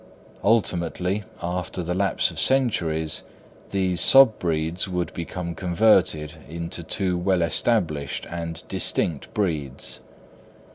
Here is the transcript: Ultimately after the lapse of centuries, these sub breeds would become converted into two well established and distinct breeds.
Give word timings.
Ultimately 0.43 1.25
after 1.43 1.83
the 1.83 1.93
lapse 1.93 2.31
of 2.31 2.39
centuries, 2.39 3.21
these 3.69 4.01
sub 4.01 4.39
breeds 4.39 4.87
would 4.87 5.13
become 5.13 5.53
converted 5.53 6.43
into 6.49 6.81
two 6.81 7.19
well 7.19 7.43
established 7.43 8.25
and 8.27 8.63
distinct 8.67 9.31
breeds. 9.35 9.99